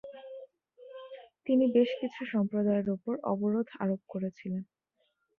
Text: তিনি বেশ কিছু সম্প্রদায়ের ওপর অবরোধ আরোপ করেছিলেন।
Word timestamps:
তিনি 1.47 1.65
বেশ 1.75 1.89
কিছু 2.01 2.21
সম্প্রদায়ের 2.33 2.87
ওপর 2.95 3.13
অবরোধ 3.31 3.67
আরোপ 3.79 4.01
করেছিলেন। 4.09 4.63